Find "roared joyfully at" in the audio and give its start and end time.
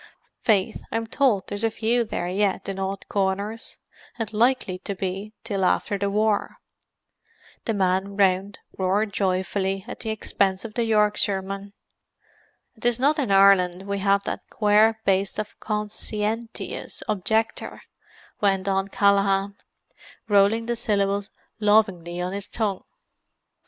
8.79-9.99